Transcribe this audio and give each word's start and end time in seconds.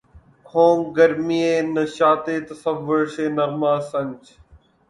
ہوں 0.49 0.75
گرمیِ 0.95 1.41
نشاطِ 1.73 2.25
تصور 2.47 3.01
سے 3.13 3.25
نغمہ 3.37 3.73
سنج 3.91 4.21